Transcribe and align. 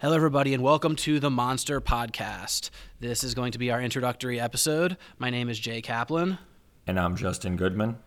Hello, 0.00 0.16
everybody, 0.16 0.54
and 0.54 0.62
welcome 0.62 0.96
to 0.96 1.20
the 1.20 1.28
Monster 1.30 1.80
Podcast. 1.80 2.70
This 3.00 3.22
is 3.22 3.34
going 3.34 3.52
to 3.52 3.58
be 3.58 3.70
our 3.70 3.80
introductory 3.82 4.40
episode. 4.40 4.96
My 5.18 5.28
name 5.28 5.48
is 5.50 5.58
Jay 5.58 5.82
Kaplan, 5.82 6.38
And 6.86 6.98
I'm 6.98 7.16
Justin 7.16 7.56
Goodman. 7.56 7.98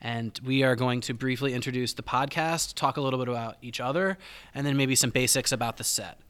and 0.00 0.38
we 0.44 0.62
are 0.62 0.76
going 0.76 1.00
to 1.02 1.12
briefly 1.14 1.52
introduce 1.52 1.92
the 1.92 2.02
podcast, 2.02 2.74
talk 2.74 2.96
a 2.96 3.00
little 3.00 3.18
bit 3.18 3.28
about 3.28 3.56
each 3.62 3.80
other, 3.80 4.16
and 4.54 4.64
then 4.66 4.76
maybe 4.76 4.94
some 4.94 5.10
basics 5.10 5.50
about 5.50 5.76
the 5.76 5.84
set. 5.84 6.20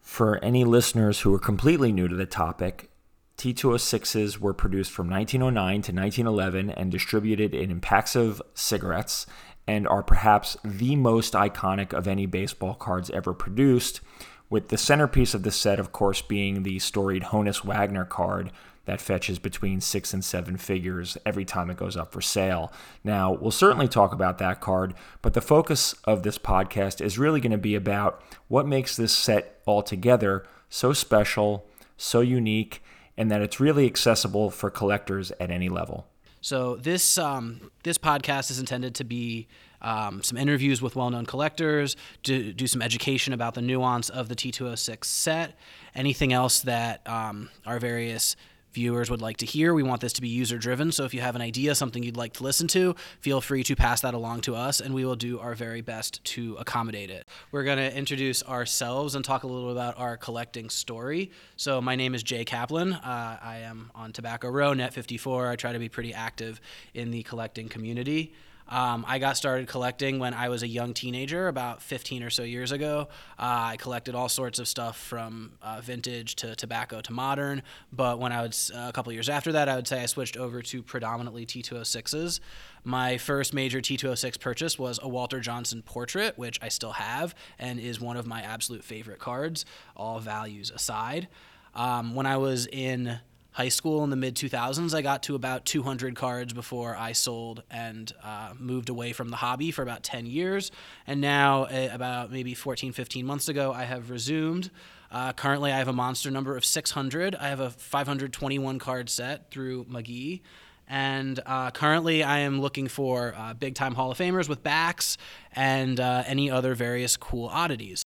For 0.00 0.42
any 0.44 0.64
listeners 0.64 1.20
who 1.20 1.32
are 1.34 1.38
completely 1.38 1.92
new 1.92 2.08
to 2.08 2.16
the 2.16 2.26
topic, 2.26 2.90
T206s 3.38 4.38
were 4.38 4.54
produced 4.54 4.90
from 4.90 5.08
1909 5.08 5.82
to 5.82 5.92
1911 5.92 6.70
and 6.70 6.90
distributed 6.90 7.54
in 7.54 7.80
Impaxive 7.80 8.40
cigarettes 8.54 9.26
and 9.68 9.86
are 9.88 10.02
perhaps 10.02 10.56
the 10.64 10.96
most 10.96 11.34
iconic 11.34 11.92
of 11.92 12.06
any 12.06 12.26
baseball 12.26 12.74
cards 12.74 13.10
ever 13.10 13.34
produced, 13.34 14.00
with 14.48 14.68
the 14.68 14.78
centerpiece 14.78 15.34
of 15.34 15.42
the 15.42 15.50
set, 15.50 15.80
of 15.80 15.92
course, 15.92 16.22
being 16.22 16.62
the 16.62 16.78
storied 16.78 17.24
Honus 17.24 17.64
Wagner 17.64 18.04
card 18.04 18.52
that 18.84 19.00
fetches 19.00 19.38
between 19.38 19.80
six 19.80 20.14
and 20.14 20.24
seven 20.24 20.56
figures 20.56 21.18
every 21.26 21.44
time 21.44 21.70
it 21.70 21.76
goes 21.76 21.96
up 21.96 22.12
for 22.12 22.20
sale. 22.20 22.72
Now, 23.04 23.32
we'll 23.32 23.50
certainly 23.50 23.88
talk 23.88 24.12
about 24.12 24.38
that 24.38 24.60
card, 24.60 24.94
but 25.22 25.34
the 25.34 25.40
focus 25.40 25.94
of 26.04 26.22
this 26.22 26.38
podcast 26.38 27.04
is 27.04 27.18
really 27.18 27.40
going 27.40 27.52
to 27.52 27.58
be 27.58 27.74
about 27.74 28.22
what 28.48 28.66
makes 28.66 28.96
this 28.96 29.12
set 29.12 29.60
altogether 29.66 30.46
so 30.68 30.92
special, 30.92 31.66
so 31.96 32.20
unique, 32.20 32.82
and 33.16 33.30
that 33.30 33.42
it's 33.42 33.60
really 33.60 33.86
accessible 33.86 34.50
for 34.50 34.70
collectors 34.70 35.32
at 35.40 35.50
any 35.50 35.68
level. 35.68 36.06
So 36.46 36.76
this 36.76 37.18
um, 37.18 37.72
this 37.82 37.98
podcast 37.98 38.52
is 38.52 38.60
intended 38.60 38.94
to 38.94 39.04
be 39.04 39.48
um, 39.82 40.22
some 40.22 40.38
interviews 40.38 40.80
with 40.80 40.94
well-known 40.94 41.26
collectors, 41.26 41.96
do, 42.22 42.52
do 42.52 42.68
some 42.68 42.80
education 42.82 43.32
about 43.32 43.54
the 43.54 43.62
nuance 43.62 44.10
of 44.10 44.28
the 44.28 44.36
T206 44.36 45.06
set, 45.06 45.58
anything 45.92 46.32
else 46.32 46.60
that 46.60 47.04
um, 47.04 47.50
our 47.66 47.80
various 47.80 48.36
viewers 48.76 49.10
would 49.10 49.22
like 49.22 49.38
to 49.38 49.46
hear. 49.46 49.74
We 49.74 49.82
want 49.82 50.02
this 50.02 50.12
to 50.12 50.20
be 50.20 50.28
user 50.28 50.58
driven, 50.58 50.92
so 50.92 51.04
if 51.04 51.14
you 51.14 51.22
have 51.22 51.34
an 51.34 51.42
idea, 51.42 51.74
something 51.74 52.02
you'd 52.02 52.16
like 52.16 52.34
to 52.34 52.44
listen 52.44 52.68
to, 52.68 52.94
feel 53.18 53.40
free 53.40 53.64
to 53.64 53.74
pass 53.74 54.02
that 54.02 54.14
along 54.14 54.42
to 54.42 54.54
us, 54.54 54.80
and 54.80 54.94
we 54.94 55.04
will 55.04 55.16
do 55.16 55.40
our 55.40 55.54
very 55.54 55.80
best 55.80 56.22
to 56.24 56.54
accommodate 56.60 57.10
it. 57.10 57.26
We're 57.50 57.64
going 57.64 57.78
to 57.78 57.96
introduce 57.96 58.42
ourselves 58.44 59.14
and 59.14 59.24
talk 59.24 59.42
a 59.44 59.46
little 59.46 59.72
about 59.72 59.98
our 59.98 60.18
collecting 60.18 60.68
story. 60.68 61.30
So, 61.56 61.80
my 61.80 61.96
name 61.96 62.14
is 62.14 62.22
Jay 62.22 62.44
Kaplan. 62.44 62.92
Uh, 62.92 63.38
I 63.42 63.60
am 63.64 63.90
on 63.94 64.12
Tobacco 64.12 64.50
Row, 64.50 64.74
Net54. 64.74 65.48
I 65.48 65.56
try 65.56 65.72
to 65.72 65.78
be 65.78 65.88
pretty 65.88 66.12
active 66.12 66.60
in 66.92 67.10
the 67.10 67.22
collecting 67.22 67.68
community. 67.68 68.34
Um, 68.68 69.04
I 69.06 69.18
got 69.18 69.36
started 69.36 69.68
collecting 69.68 70.18
when 70.18 70.34
I 70.34 70.48
was 70.48 70.62
a 70.62 70.66
young 70.66 70.92
teenager, 70.92 71.48
about 71.48 71.82
15 71.82 72.22
or 72.22 72.30
so 72.30 72.42
years 72.42 72.72
ago. 72.72 73.08
Uh, 73.38 73.72
I 73.72 73.76
collected 73.76 74.14
all 74.14 74.28
sorts 74.28 74.58
of 74.58 74.66
stuff 74.66 74.98
from 74.98 75.52
uh, 75.62 75.80
vintage 75.80 76.36
to 76.36 76.56
tobacco 76.56 77.00
to 77.02 77.12
modern. 77.12 77.62
But 77.92 78.18
when 78.18 78.32
I 78.32 78.42
was 78.42 78.72
uh, 78.74 78.86
a 78.88 78.92
couple 78.92 79.12
years 79.12 79.28
after 79.28 79.52
that, 79.52 79.68
I 79.68 79.76
would 79.76 79.86
say 79.86 80.02
I 80.02 80.06
switched 80.06 80.36
over 80.36 80.62
to 80.62 80.82
predominantly 80.82 81.46
T206s. 81.46 82.40
My 82.82 83.18
first 83.18 83.54
major 83.54 83.80
T206 83.80 84.40
purchase 84.40 84.78
was 84.78 84.98
a 85.02 85.08
Walter 85.08 85.40
Johnson 85.40 85.82
portrait, 85.82 86.36
which 86.36 86.58
I 86.62 86.68
still 86.68 86.92
have 86.92 87.34
and 87.58 87.78
is 87.78 88.00
one 88.00 88.16
of 88.16 88.26
my 88.26 88.42
absolute 88.42 88.84
favorite 88.84 89.18
cards, 89.18 89.64
all 89.96 90.18
values 90.18 90.70
aside. 90.70 91.28
Um, 91.74 92.14
when 92.14 92.26
I 92.26 92.36
was 92.38 92.66
in 92.66 93.20
high 93.56 93.70
school 93.70 94.04
in 94.04 94.10
the 94.10 94.16
mid 94.16 94.34
2000s, 94.36 94.94
I 94.94 95.00
got 95.00 95.22
to 95.24 95.34
about 95.34 95.64
200 95.64 96.14
cards 96.14 96.52
before 96.52 96.94
I 96.94 97.12
sold 97.12 97.62
and 97.70 98.12
uh, 98.22 98.52
moved 98.58 98.90
away 98.90 99.12
from 99.12 99.30
the 99.30 99.36
hobby 99.36 99.70
for 99.70 99.80
about 99.80 100.02
10 100.02 100.26
years. 100.26 100.70
And 101.06 101.22
now, 101.22 101.62
uh, 101.64 101.88
about 101.90 102.30
maybe 102.30 102.52
14, 102.52 102.92
15 102.92 103.24
months 103.24 103.48
ago, 103.48 103.72
I 103.72 103.84
have 103.84 104.10
resumed. 104.10 104.70
Uh, 105.10 105.32
currently, 105.32 105.72
I 105.72 105.78
have 105.78 105.88
a 105.88 105.94
monster 105.94 106.30
number 106.30 106.54
of 106.54 106.66
600. 106.66 107.34
I 107.34 107.48
have 107.48 107.60
a 107.60 107.70
521 107.70 108.78
card 108.78 109.08
set 109.08 109.50
through 109.50 109.86
McGee. 109.86 110.42
And 110.86 111.40
uh, 111.46 111.70
currently, 111.70 112.22
I 112.22 112.40
am 112.40 112.60
looking 112.60 112.88
for 112.88 113.34
uh, 113.38 113.54
big 113.54 113.74
time 113.74 113.94
Hall 113.94 114.10
of 114.10 114.18
Famers 114.18 114.50
with 114.50 114.62
backs 114.62 115.16
and 115.52 115.98
uh, 115.98 116.24
any 116.26 116.50
other 116.50 116.74
various 116.74 117.16
cool 117.16 117.46
oddities. 117.46 118.02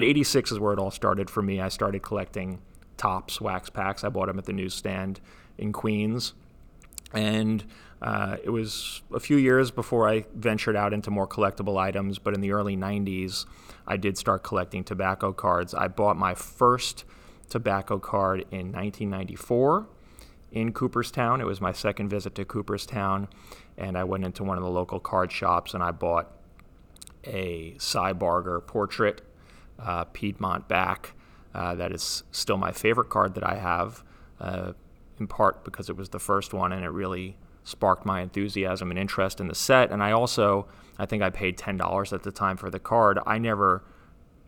86 0.00 0.50
is 0.50 0.58
where 0.58 0.72
it 0.72 0.80
all 0.80 0.90
started 0.90 1.30
for 1.30 1.40
me. 1.40 1.60
I 1.60 1.68
started 1.68 2.02
collecting 2.02 2.60
Topps 2.98 3.40
wax 3.40 3.70
packs. 3.70 4.04
I 4.04 4.10
bought 4.10 4.26
them 4.26 4.38
at 4.38 4.44
the 4.44 4.52
newsstand 4.52 5.20
in 5.56 5.72
Queens. 5.72 6.34
And 7.14 7.64
uh, 8.02 8.36
it 8.44 8.50
was 8.50 9.00
a 9.14 9.20
few 9.20 9.38
years 9.38 9.70
before 9.70 10.08
I 10.08 10.26
ventured 10.34 10.76
out 10.76 10.92
into 10.92 11.10
more 11.10 11.26
collectible 11.26 11.78
items, 11.78 12.18
but 12.18 12.34
in 12.34 12.40
the 12.40 12.52
early 12.52 12.76
90s, 12.76 13.46
I 13.86 13.96
did 13.96 14.18
start 14.18 14.42
collecting 14.42 14.84
tobacco 14.84 15.32
cards. 15.32 15.72
I 15.72 15.88
bought 15.88 16.16
my 16.16 16.34
first 16.34 17.04
tobacco 17.48 17.98
card 17.98 18.40
in 18.50 18.72
1994 18.72 19.86
in 20.52 20.72
Cooperstown. 20.72 21.40
It 21.40 21.46
was 21.46 21.60
my 21.60 21.72
second 21.72 22.08
visit 22.08 22.34
to 22.36 22.44
Cooperstown, 22.44 23.28
and 23.76 23.96
I 23.96 24.04
went 24.04 24.24
into 24.24 24.44
one 24.44 24.58
of 24.58 24.64
the 24.64 24.70
local 24.70 25.00
card 25.00 25.32
shops 25.32 25.74
and 25.74 25.82
I 25.82 25.90
bought 25.90 26.30
a 27.24 27.74
Cy 27.78 28.12
Barger 28.12 28.60
portrait, 28.60 29.22
uh, 29.78 30.04
Piedmont 30.04 30.68
back. 30.68 31.14
Uh, 31.54 31.74
that 31.74 31.92
is 31.92 32.22
still 32.30 32.56
my 32.56 32.72
favorite 32.72 33.08
card 33.08 33.34
that 33.34 33.44
I 33.44 33.56
have, 33.56 34.04
uh, 34.40 34.72
in 35.18 35.26
part 35.26 35.64
because 35.64 35.88
it 35.88 35.96
was 35.96 36.10
the 36.10 36.18
first 36.18 36.52
one 36.52 36.72
and 36.72 36.84
it 36.84 36.90
really 36.90 37.36
sparked 37.64 38.06
my 38.06 38.20
enthusiasm 38.20 38.90
and 38.90 38.98
interest 38.98 39.40
in 39.40 39.48
the 39.48 39.54
set. 39.54 39.90
And 39.90 40.02
I 40.02 40.12
also, 40.12 40.66
I 40.98 41.06
think 41.06 41.22
I 41.22 41.30
paid 41.30 41.58
$10 41.58 42.12
at 42.12 42.22
the 42.22 42.32
time 42.32 42.56
for 42.56 42.70
the 42.70 42.78
card. 42.78 43.18
I 43.26 43.38
never 43.38 43.82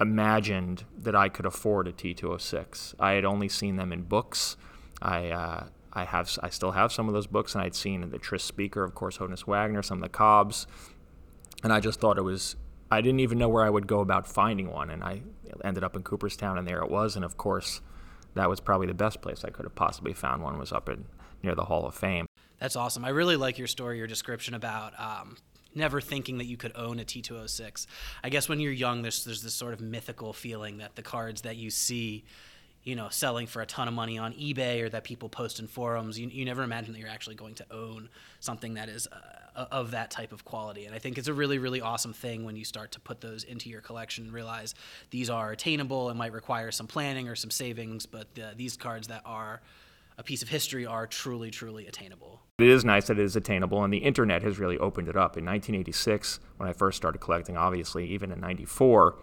imagined 0.01 0.85
that 0.99 1.15
I 1.15 1.29
could 1.29 1.47
afford 1.47 1.87
a 1.87 1.93
T206. 1.93 2.95
I 2.99 3.13
had 3.13 3.25
only 3.25 3.49
seen 3.49 3.77
them 3.77 3.93
in 3.93 4.03
books. 4.03 4.57
I, 5.03 5.29
uh, 5.29 5.67
I 5.93 6.05
have, 6.05 6.39
I 6.43 6.49
still 6.51 6.71
have 6.73 6.93
some 6.93 7.09
of 7.09 7.15
those 7.15 7.27
books, 7.27 7.55
and 7.55 7.63
I'd 7.63 7.75
seen 7.75 8.09
the 8.11 8.19
Tris 8.19 8.45
Speaker, 8.45 8.85
of 8.85 8.95
course, 8.95 9.19
Honus 9.19 9.47
Wagner, 9.47 9.83
some 9.83 9.99
of 9.99 10.03
the 10.03 10.09
Cobbs, 10.09 10.67
and 11.63 11.73
I 11.73 11.81
just 11.81 12.01
thought 12.01 12.17
it 12.17 12.23
was 12.23 12.57
I 12.91 13.01
didn't 13.01 13.21
even 13.21 13.39
know 13.39 13.49
where 13.49 13.65
I 13.65 13.71
would 13.71 13.87
go 13.87 14.01
about 14.01 14.27
finding 14.27 14.71
one, 14.71 14.91
and 14.91 15.05
I 15.05 15.23
ended 15.65 15.85
up 15.85 15.95
in 15.95 16.03
Cooperstown, 16.03 16.59
and 16.59 16.67
there 16.67 16.83
it 16.83 16.91
was. 16.91 17.17
And 17.17 17.25
of 17.25 17.37
course, 17.37 17.81
that 18.35 18.49
was 18.49 18.61
probably 18.61 18.87
the 18.87 18.95
best 18.95 19.21
place 19.21 19.45
I 19.45 19.51
could 19.51 19.65
have 19.65 19.75
possibly 19.75 20.13
found 20.13 20.43
one 20.43 20.59
was 20.59 20.73
up 20.73 20.89
in 20.89 21.05
near 21.43 21.55
the 21.55 21.65
Hall 21.65 21.87
of 21.87 21.95
Fame. 21.95 22.27
That's 22.59 22.77
awesome. 22.77 23.05
I 23.05 23.11
really 23.11 23.37
like 23.37 23.59
your 23.59 23.67
story, 23.67 23.99
your 23.99 24.07
description 24.07 24.55
about 24.55 24.93
um, 24.99 25.37
never 25.75 26.01
thinking 26.01 26.39
that 26.39 26.47
you 26.47 26.57
could 26.57 26.73
own 26.75 26.99
a 27.01 27.05
T206. 27.05 27.87
I 28.23 28.29
guess 28.29 28.49
when 28.49 28.61
you're 28.61 28.73
young, 28.73 29.03
there's 29.03 29.25
there's 29.25 29.43
this 29.43 29.55
sort 29.55 29.73
of 29.73 29.81
mythical 29.81 30.33
feeling 30.33 30.79
that 30.79 30.97
the 30.97 31.03
cards 31.03 31.43
that 31.43 31.57
you 31.57 31.71
see 31.71 32.25
you 32.85 32.97
know, 32.97 33.09
selling 33.11 33.47
for 33.47 33.61
a 33.61 33.67
ton 33.67 33.89
of 33.89 33.95
money 33.95 34.19
on 34.19 34.33
eBay 34.33 34.83
or 34.83 34.89
that 34.89 35.05
people 35.05 35.29
post 35.29 35.61
in 35.61 35.67
forums. 35.67 36.19
You, 36.19 36.29
you 36.29 36.45
never 36.45 36.63
imagine 36.63 36.93
that 36.93 36.99
you're 36.99 37.09
actually 37.09 37.35
going 37.35 37.55
to 37.57 37.67
own 37.71 38.09
something 38.41 38.75
that 38.75 38.89
is 38.89 39.07
uh, 39.07 39.67
of 39.71 39.91
that 39.91 40.11
type 40.11 40.33
of 40.33 40.45
quality. 40.45 40.87
And 40.87 40.95
I 40.95 40.99
think 40.99 41.19
it's 41.19 41.29
a 41.29 41.35
really, 41.35 41.59
really 41.59 41.81
awesome 41.81 42.13
thing 42.13 42.45
when 42.45 42.57
you 42.57 42.65
start 42.65 42.93
to 42.93 43.01
put 43.01 43.21
those 43.21 43.45
into 43.45 43.69
your 43.69 43.81
collection 43.81 44.25
and 44.25 44.33
realize 44.33 44.75
these 45.11 45.29
are 45.29 45.53
attainable. 45.53 46.09
It 46.11 46.15
might 46.15 46.33
require 46.33 46.71
some 46.71 46.87
planning 46.87 47.29
or 47.29 47.35
some 47.35 47.51
savings, 47.51 48.07
but 48.07 48.35
the, 48.35 48.53
these 48.57 48.77
cards 48.77 49.09
that 49.09 49.23
are 49.25 49.61
a 50.17 50.23
piece 50.23 50.43
of 50.43 50.49
history 50.49 50.87
are 50.87 51.07
truly, 51.07 51.51
truly 51.51 51.87
attainable. 51.87 52.41
It 52.59 52.69
is 52.69 52.85
nice 52.85 53.07
that 53.07 53.19
it 53.19 53.25
is 53.25 53.37
attainable, 53.37 53.83
and 53.83 53.93
the 53.93 53.99
internet 53.99 54.43
has 54.43 54.59
really 54.59 54.77
opened 54.77 55.09
it 55.09 55.17
up. 55.17 55.39
In 55.39 55.47
1986, 55.47 56.41
when 56.59 56.69
I 56.69 56.75
first 56.75 56.99
started 56.99 57.19
collecting, 57.19 57.57
obviously, 57.57 58.07
even 58.09 58.31
in 58.31 58.39
94, 58.39 59.17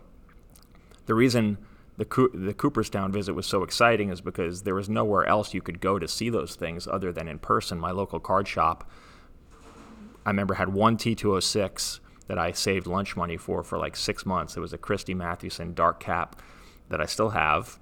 the 1.05 1.13
reason 1.13 1.59
the, 1.97 2.29
the 2.33 2.53
Cooperstown 2.53 3.11
visit 3.11 3.33
was 3.33 3.47
so 3.47 3.63
exciting 3.63 4.09
is 4.09 4.21
because 4.21 4.63
there 4.63 4.75
was 4.75 4.87
nowhere 4.87 5.25
else 5.25 5.53
you 5.53 5.61
could 5.61 5.81
go 5.81 5.97
to 5.97 6.07
see 6.07 6.29
those 6.29 6.55
things 6.55 6.87
other 6.87 7.11
than 7.11 7.27
in 7.27 7.39
person. 7.39 7.79
My 7.79 7.91
local 7.91 8.19
card 8.19 8.47
shop, 8.47 8.89
I 10.25 10.29
remember, 10.29 10.53
had 10.53 10.69
one 10.69 10.97
T206 10.97 11.99
that 12.27 12.37
I 12.37 12.51
saved 12.51 12.85
lunch 12.85 13.15
money 13.15 13.37
for 13.37 13.63
for 13.63 13.79
like 13.79 13.95
six 13.95 14.25
months. 14.25 14.55
It 14.55 14.59
was 14.59 14.73
a 14.73 14.77
Christy 14.77 15.15
Mathewson 15.15 15.73
dark 15.73 15.99
cap 15.99 16.39
that 16.89 17.01
I 17.01 17.05
still 17.05 17.29
have. 17.29 17.79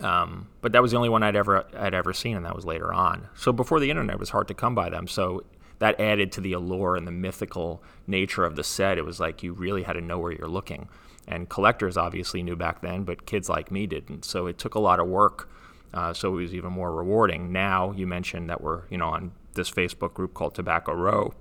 Um, 0.00 0.48
but 0.60 0.72
that 0.72 0.82
was 0.82 0.90
the 0.90 0.96
only 0.96 1.08
one 1.08 1.22
I'd 1.22 1.36
ever 1.36 1.66
I'd 1.76 1.94
ever 1.94 2.12
seen, 2.12 2.36
and 2.36 2.44
that 2.46 2.56
was 2.56 2.64
later 2.64 2.92
on. 2.92 3.28
So 3.36 3.52
before 3.52 3.78
the 3.78 3.90
internet, 3.90 4.14
it 4.14 4.20
was 4.20 4.30
hard 4.30 4.48
to 4.48 4.54
come 4.54 4.74
by 4.74 4.88
them. 4.90 5.06
So 5.06 5.44
that 5.80 6.00
added 6.00 6.30
to 6.32 6.40
the 6.40 6.52
allure 6.52 6.96
and 6.96 7.06
the 7.06 7.12
mythical 7.12 7.82
nature 8.06 8.44
of 8.44 8.56
the 8.56 8.64
set. 8.64 8.96
It 8.96 9.04
was 9.04 9.18
like 9.20 9.42
you 9.42 9.52
really 9.52 9.82
had 9.82 9.94
to 9.94 10.00
know 10.00 10.18
where 10.18 10.32
you're 10.32 10.48
looking 10.48 10.88
and 11.30 11.48
collectors 11.48 11.96
obviously 11.96 12.42
knew 12.42 12.56
back 12.56 12.82
then, 12.82 13.04
but 13.04 13.24
kids 13.24 13.48
like 13.48 13.70
me 13.70 13.86
didn't. 13.86 14.24
So 14.24 14.46
it 14.46 14.58
took 14.58 14.74
a 14.74 14.80
lot 14.80 14.98
of 14.98 15.06
work. 15.06 15.48
Uh, 15.94 16.12
so 16.12 16.36
it 16.36 16.42
was 16.42 16.54
even 16.54 16.72
more 16.72 16.92
rewarding. 16.92 17.52
Now 17.52 17.92
you 17.92 18.06
mentioned 18.06 18.50
that 18.50 18.60
we're 18.60 18.82
you 18.90 18.98
know 18.98 19.08
on 19.08 19.32
this 19.54 19.70
Facebook 19.70 20.14
group 20.14 20.34
called 20.34 20.54
Tobacco 20.54 20.92
Row, 20.92 21.34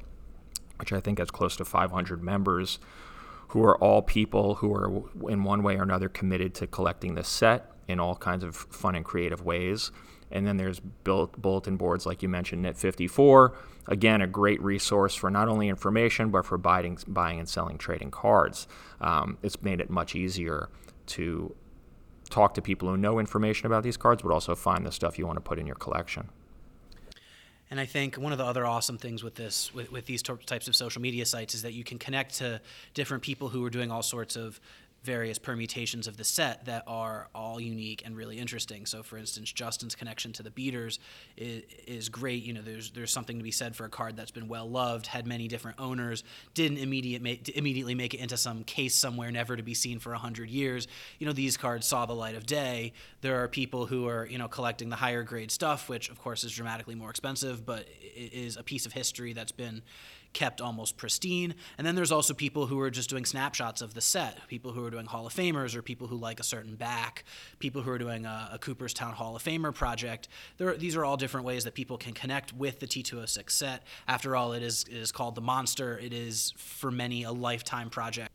which 0.77 0.93
I 0.93 0.99
think 0.99 1.19
has 1.19 1.29
close 1.29 1.55
to 1.57 1.65
500 1.65 2.23
members, 2.23 2.79
who 3.49 3.63
are 3.63 3.77
all 3.77 4.01
people 4.01 4.55
who 4.55 4.73
are 4.73 5.03
in 5.29 5.43
one 5.43 5.61
way 5.61 5.75
or 5.75 5.83
another 5.83 6.09
committed 6.09 6.53
to 6.55 6.67
collecting 6.67 7.15
this 7.15 7.27
set 7.27 7.71
in 7.87 7.99
all 7.99 8.15
kinds 8.15 8.43
of 8.43 8.55
fun 8.55 8.95
and 8.95 9.05
creative 9.05 9.43
ways. 9.43 9.91
And 10.31 10.45
then 10.45 10.57
there's 10.57 10.79
built 10.79 11.41
bulletin 11.41 11.77
boards 11.77 12.05
like 12.05 12.21
you 12.21 12.29
mentioned, 12.29 12.65
Net54. 12.65 13.55
Again, 13.87 14.21
a 14.21 14.27
great 14.27 14.61
resource 14.61 15.15
for 15.15 15.29
not 15.29 15.47
only 15.47 15.67
information 15.67 16.29
but 16.29 16.45
for 16.45 16.57
buying, 16.57 16.97
buying 17.07 17.39
and 17.39 17.49
selling 17.49 17.77
trading 17.77 18.11
cards. 18.11 18.67
Um, 19.01 19.37
it's 19.41 19.61
made 19.61 19.81
it 19.81 19.89
much 19.89 20.15
easier 20.15 20.69
to 21.07 21.55
talk 22.29 22.53
to 22.53 22.61
people 22.61 22.87
who 22.89 22.97
know 22.97 23.19
information 23.19 23.65
about 23.65 23.83
these 23.83 23.97
cards, 23.97 24.21
but 24.21 24.31
also 24.31 24.55
find 24.55 24.85
the 24.85 24.91
stuff 24.91 25.17
you 25.17 25.25
want 25.25 25.37
to 25.37 25.41
put 25.41 25.59
in 25.59 25.65
your 25.65 25.75
collection. 25.75 26.29
And 27.71 27.79
I 27.79 27.85
think 27.85 28.15
one 28.15 28.31
of 28.31 28.39
the 28.39 28.45
other 28.45 28.65
awesome 28.65 28.97
things 28.97 29.23
with 29.23 29.35
this, 29.35 29.73
with, 29.73 29.91
with 29.91 30.05
these 30.05 30.23
types 30.23 30.67
of 30.67 30.75
social 30.75 31.01
media 31.01 31.25
sites, 31.25 31.53
is 31.53 31.61
that 31.61 31.73
you 31.73 31.83
can 31.83 31.99
connect 31.99 32.35
to 32.39 32.61
different 32.95 33.21
people 33.21 33.49
who 33.49 33.63
are 33.63 33.69
doing 33.69 33.91
all 33.91 34.01
sorts 34.01 34.35
of 34.35 34.59
various 35.03 35.39
permutations 35.39 36.07
of 36.07 36.17
the 36.17 36.23
set 36.23 36.65
that 36.65 36.83
are 36.85 37.29
all 37.33 37.59
unique 37.59 38.01
and 38.05 38.15
really 38.15 38.37
interesting. 38.37 38.85
So, 38.85 39.01
for 39.01 39.17
instance, 39.17 39.51
Justin's 39.51 39.95
connection 39.95 40.33
to 40.33 40.43
the 40.43 40.51
beaters 40.51 40.99
is, 41.37 41.63
is, 41.87 42.09
great. 42.09 42.43
You 42.43 42.53
know, 42.53 42.61
there's 42.61 42.91
there's 42.91 43.11
something 43.11 43.37
to 43.37 43.43
be 43.43 43.51
said 43.51 43.75
for 43.75 43.85
a 43.85 43.89
card 43.89 44.17
that's 44.17 44.31
been 44.31 44.47
well 44.47 44.69
loved, 44.69 45.07
had 45.07 45.25
many 45.25 45.47
different 45.47 45.79
owners, 45.79 46.23
didn't 46.53 46.79
immediate 46.79 47.21
ma- 47.21 47.51
immediately 47.55 47.95
make 47.95 48.13
it 48.13 48.19
into 48.19 48.35
some 48.35 48.63
case 48.63 48.95
somewhere, 48.95 49.31
never 49.31 49.55
to 49.55 49.63
be 49.63 49.73
seen 49.73 49.99
for 49.99 50.13
hundred 50.13 50.49
years. 50.49 50.87
You 51.17 51.27
know, 51.27 51.33
these 51.33 51.55
cards 51.55 51.87
saw 51.87 52.05
the 52.05 52.13
light 52.13 52.35
of 52.35 52.45
day. 52.45 52.93
There 53.21 53.41
are 53.41 53.47
people 53.47 53.85
who 53.85 54.07
are 54.07 54.25
you 54.25 54.37
know 54.37 54.47
collecting 54.47 54.89
the 54.89 54.97
higher 54.97 55.23
grade 55.23 55.51
stuff, 55.51 55.87
which 55.87 56.09
of 56.09 56.19
course 56.19 56.43
is 56.43 56.51
dramatically 56.51 56.95
more 56.95 57.09
expensive, 57.09 57.65
but 57.65 57.87
is 58.15 58.57
a 58.57 58.63
piece 58.63 58.85
of 58.85 58.93
history 58.93 59.33
that's 59.33 59.51
been 59.51 59.81
kept 60.33 60.61
almost 60.61 60.97
pristine. 60.97 61.55
And 61.77 61.85
then 61.85 61.95
there's 61.95 62.11
also 62.11 62.33
people 62.33 62.67
who 62.67 62.79
are 62.79 62.89
just 62.89 63.09
doing 63.09 63.25
snapshots 63.25 63.81
of 63.81 63.93
the 63.93 64.01
set, 64.01 64.47
people 64.47 64.71
who 64.71 64.83
are 64.85 64.89
doing 64.89 65.05
Hall 65.05 65.25
of 65.25 65.33
Famers 65.33 65.75
or 65.75 65.81
people 65.81 66.07
who 66.07 66.15
like 66.15 66.39
a 66.39 66.43
certain 66.43 66.75
back, 66.75 67.23
people 67.59 67.81
who 67.81 67.91
are 67.91 67.97
doing 67.97 68.25
a, 68.25 68.51
a 68.53 68.59
Cooperstown 68.59 69.13
Hall 69.13 69.35
of 69.35 69.43
Famer 69.43 69.73
project. 69.73 70.27
These 70.57 70.95
are 70.95 71.05
all 71.05 71.17
different 71.17 71.45
ways 71.45 71.63
that 71.63 71.73
people 71.73 71.97
can 71.97 72.13
connect 72.13 72.53
with 72.53 72.79
the 72.79 72.87
T206 72.87 73.49
set. 73.51 73.83
After 74.07 74.35
all, 74.35 74.53
it 74.53 74.63
is, 74.63 74.83
it 74.83 74.97
is 74.97 75.11
called 75.11 75.35
the 75.35 75.41
Monster. 75.41 75.97
It 75.97 76.13
is, 76.13 76.53
for 76.57 76.91
many, 76.91 77.23
a 77.23 77.31
lifetime 77.31 77.89
project. 77.89 78.31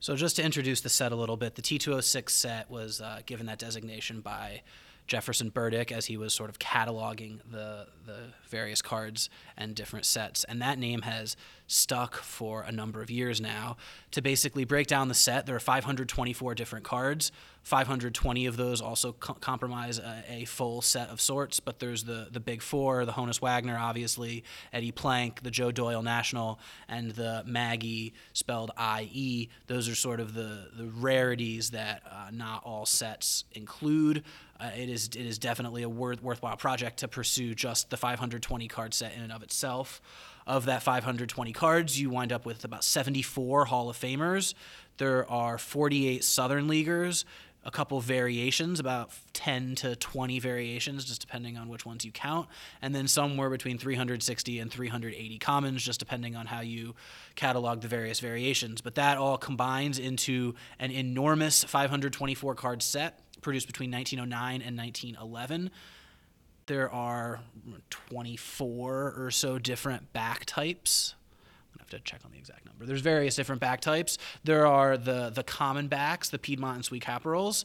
So, 0.00 0.16
just 0.16 0.34
to 0.34 0.42
introduce 0.42 0.80
the 0.80 0.88
set 0.88 1.12
a 1.12 1.14
little 1.14 1.36
bit, 1.36 1.54
the 1.54 1.62
T206 1.62 2.30
set 2.30 2.68
was 2.68 3.00
uh, 3.00 3.20
given 3.24 3.46
that 3.46 3.60
designation 3.60 4.20
by 4.20 4.62
Jefferson 5.06 5.50
Burdick 5.50 5.92
as 5.92 6.06
he 6.06 6.16
was 6.16 6.32
sort 6.32 6.50
of 6.50 6.58
cataloging 6.58 7.40
the 7.50 7.86
the 8.06 8.32
various 8.48 8.82
cards 8.82 9.30
and 9.56 9.74
different 9.74 10.04
sets. 10.04 10.44
And 10.44 10.60
that 10.60 10.78
name 10.78 11.02
has 11.02 11.36
stuck 11.66 12.16
for 12.16 12.62
a 12.62 12.72
number 12.72 13.00
of 13.00 13.10
years 13.10 13.40
now. 13.40 13.76
To 14.10 14.20
basically 14.20 14.64
break 14.64 14.86
down 14.86 15.08
the 15.08 15.14
set, 15.14 15.46
there 15.46 15.56
are 15.56 15.60
524 15.60 16.54
different 16.54 16.84
cards. 16.84 17.32
520 17.62 18.46
of 18.46 18.56
those 18.56 18.80
also 18.80 19.12
co- 19.12 19.34
comprise 19.34 19.98
a, 19.98 20.24
a, 20.28 20.44
full 20.44 20.82
set 20.82 21.08
of 21.10 21.20
sorts, 21.20 21.60
but 21.60 21.78
there's 21.78 22.02
the, 22.04 22.26
the 22.30 22.40
big 22.40 22.60
four 22.60 23.04
the 23.04 23.12
Honus 23.12 23.40
Wagner, 23.40 23.78
obviously, 23.78 24.42
Eddie 24.72 24.90
Plank, 24.90 25.42
the 25.42 25.50
Joe 25.50 25.70
Doyle 25.70 26.02
National, 26.02 26.58
and 26.88 27.12
the 27.12 27.44
Maggie, 27.46 28.14
spelled 28.32 28.72
IE. 29.00 29.48
Those 29.68 29.88
are 29.88 29.94
sort 29.94 30.18
of 30.18 30.34
the, 30.34 30.68
the 30.76 30.86
rarities 30.86 31.70
that 31.70 32.02
uh, 32.10 32.30
not 32.32 32.64
all 32.64 32.84
sets 32.84 33.44
include. 33.52 34.24
Uh, 34.62 34.70
it 34.76 34.88
is 34.88 35.08
it 35.08 35.16
is 35.16 35.38
definitely 35.38 35.82
a 35.82 35.88
worth, 35.88 36.22
worthwhile 36.22 36.56
project 36.56 36.98
to 36.98 37.08
pursue 37.08 37.52
just 37.52 37.90
the 37.90 37.96
520 37.96 38.68
card 38.68 38.94
set 38.94 39.12
in 39.14 39.22
and 39.22 39.32
of 39.32 39.42
itself. 39.42 40.00
Of 40.46 40.66
that 40.66 40.82
520 40.82 41.52
cards, 41.52 42.00
you 42.00 42.10
wind 42.10 42.32
up 42.32 42.46
with 42.46 42.64
about 42.64 42.84
74 42.84 43.64
Hall 43.66 43.90
of 43.90 43.98
Famers. 43.98 44.54
There 44.98 45.28
are 45.28 45.58
48 45.58 46.22
Southern 46.22 46.68
Leaguers, 46.68 47.24
a 47.64 47.70
couple 47.70 48.00
variations, 48.00 48.78
about 48.78 49.10
10 49.32 49.76
to 49.76 49.96
20 49.96 50.38
variations, 50.38 51.04
just 51.04 51.20
depending 51.20 51.56
on 51.56 51.68
which 51.68 51.86
ones 51.86 52.04
you 52.04 52.12
count, 52.12 52.48
and 52.80 52.94
then 52.94 53.08
somewhere 53.08 53.50
between 53.50 53.78
360 53.78 54.58
and 54.58 54.70
380 54.70 55.38
commons, 55.38 55.84
just 55.84 56.00
depending 56.00 56.34
on 56.36 56.46
how 56.46 56.60
you 56.60 56.94
catalog 57.36 57.80
the 57.80 57.88
various 57.88 58.20
variations. 58.20 58.80
But 58.80 58.96
that 58.96 59.18
all 59.18 59.38
combines 59.38 59.98
into 59.98 60.54
an 60.78 60.90
enormous 60.90 61.64
524 61.64 62.54
card 62.56 62.82
set 62.82 63.20
produced 63.42 63.66
between 63.66 63.90
1909 63.90 64.62
and 64.66 64.76
1911. 64.78 65.70
There 66.66 66.90
are 66.90 67.40
24 67.90 69.14
or 69.16 69.30
so 69.30 69.58
different 69.58 70.12
back 70.12 70.44
types. 70.46 71.14
I'm 71.72 71.78
gonna 71.78 71.82
have 71.82 71.90
to 71.90 72.10
check 72.10 72.20
on 72.24 72.32
the 72.32 72.38
exact 72.38 72.64
number. 72.66 72.86
There's 72.86 73.00
various 73.00 73.34
different 73.34 73.60
back 73.60 73.80
types. 73.80 74.16
There 74.44 74.66
are 74.66 74.96
the 74.96 75.30
the 75.30 75.42
common 75.42 75.88
backs, 75.88 76.28
the 76.30 76.38
Piedmont 76.38 76.76
and 76.76 76.84
Sweet 76.84 77.02
Caporals. 77.02 77.64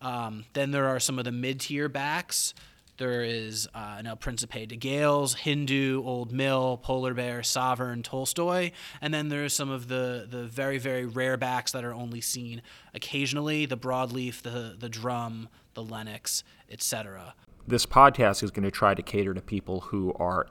Um, 0.00 0.44
then 0.52 0.72
there 0.72 0.86
are 0.88 0.98
some 0.98 1.18
of 1.18 1.24
the 1.24 1.32
mid-tier 1.32 1.88
backs. 1.88 2.54
There 2.98 3.24
is 3.24 3.68
uh, 3.74 4.02
El 4.04 4.16
Principe 4.16 4.66
de 4.66 4.76
Gales, 4.76 5.34
Hindu, 5.34 6.02
Old 6.04 6.30
Mill, 6.30 6.78
Polar 6.82 7.14
Bear, 7.14 7.42
Sovereign, 7.42 8.02
Tolstoy, 8.02 8.70
and 9.00 9.14
then 9.14 9.28
there's 9.28 9.54
some 9.54 9.70
of 9.70 9.88
the 9.88 10.26
the 10.30 10.44
very 10.44 10.78
very 10.78 11.06
rare 11.06 11.36
backs 11.36 11.72
that 11.72 11.84
are 11.84 11.94
only 11.94 12.20
seen 12.20 12.60
occasionally: 12.94 13.64
the 13.64 13.78
broadleaf, 13.78 14.42
the 14.42 14.76
the 14.78 14.90
drum, 14.90 15.48
the 15.74 15.82
Lenox, 15.82 16.44
etc. 16.70 17.34
This 17.66 17.86
podcast 17.86 18.42
is 18.42 18.50
going 18.50 18.64
to 18.64 18.70
try 18.70 18.94
to 18.94 19.02
cater 19.02 19.32
to 19.32 19.40
people 19.40 19.80
who 19.80 20.12
are 20.18 20.48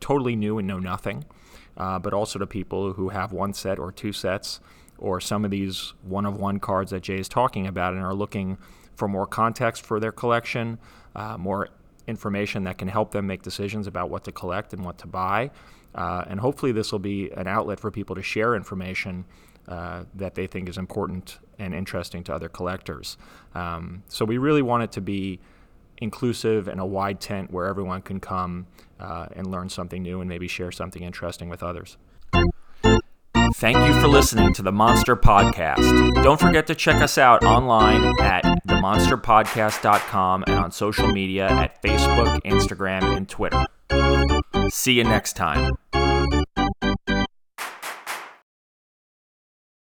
totally 0.00 0.36
new 0.36 0.58
and 0.58 0.66
know 0.66 0.78
nothing, 0.78 1.24
uh, 1.76 1.98
but 1.98 2.14
also 2.14 2.38
to 2.38 2.46
people 2.46 2.94
who 2.94 3.10
have 3.10 3.32
one 3.32 3.52
set 3.52 3.78
or 3.78 3.92
two 3.92 4.12
sets, 4.12 4.60
or 4.96 5.20
some 5.20 5.44
of 5.44 5.50
these 5.50 5.92
one 6.02 6.24
of 6.24 6.38
one 6.38 6.60
cards 6.60 6.92
that 6.92 7.02
Jay 7.02 7.18
is 7.18 7.28
talking 7.28 7.66
about, 7.66 7.92
and 7.92 8.02
are 8.02 8.14
looking 8.14 8.56
for 8.96 9.08
more 9.08 9.26
context 9.26 9.84
for 9.84 10.00
their 10.00 10.12
collection, 10.12 10.78
uh, 11.14 11.36
more 11.38 11.68
information 12.06 12.64
that 12.64 12.78
can 12.78 12.88
help 12.88 13.12
them 13.12 13.26
make 13.26 13.42
decisions 13.42 13.86
about 13.86 14.10
what 14.10 14.24
to 14.24 14.32
collect 14.32 14.72
and 14.72 14.84
what 14.84 14.98
to 14.98 15.06
buy. 15.06 15.50
Uh, 15.94 16.24
and 16.26 16.40
hopefully, 16.40 16.72
this 16.72 16.92
will 16.92 16.98
be 16.98 17.30
an 17.32 17.46
outlet 17.46 17.80
for 17.80 17.90
people 17.90 18.14
to 18.16 18.22
share 18.22 18.54
information 18.54 19.24
uh, 19.68 20.04
that 20.14 20.34
they 20.34 20.46
think 20.46 20.68
is 20.68 20.78
important 20.78 21.38
and 21.58 21.74
interesting 21.74 22.22
to 22.22 22.34
other 22.34 22.48
collectors. 22.48 23.16
Um, 23.54 24.02
so, 24.08 24.24
we 24.24 24.38
really 24.38 24.62
want 24.62 24.82
it 24.82 24.92
to 24.92 25.00
be 25.00 25.40
inclusive 25.98 26.68
and 26.68 26.80
a 26.80 26.84
wide 26.84 27.20
tent 27.20 27.50
where 27.50 27.66
everyone 27.66 28.02
can 28.02 28.20
come 28.20 28.66
uh, 29.00 29.26
and 29.34 29.50
learn 29.50 29.68
something 29.68 30.02
new 30.02 30.20
and 30.20 30.28
maybe 30.28 30.48
share 30.48 30.70
something 30.70 31.02
interesting 31.02 31.48
with 31.48 31.62
others. 31.62 31.96
Thank 33.54 33.78
you 33.78 33.98
for 34.00 34.08
listening 34.08 34.52
to 34.54 34.62
the 34.62 34.72
Monster 34.72 35.16
Podcast. 35.16 36.22
Don't 36.22 36.38
forget 36.38 36.66
to 36.66 36.74
check 36.74 36.96
us 36.96 37.16
out 37.16 37.42
online 37.42 38.04
at 38.20 38.44
themonsterpodcast.com 38.66 40.44
and 40.46 40.56
on 40.56 40.70
social 40.70 41.08
media 41.12 41.48
at 41.48 41.82
Facebook, 41.82 42.42
Instagram, 42.42 43.16
and 43.16 43.28
Twitter. 43.28 43.64
See 44.70 44.94
you 44.94 45.04
next 45.04 45.34
time. 45.34 45.76